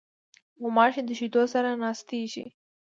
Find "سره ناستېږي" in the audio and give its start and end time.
1.53-2.45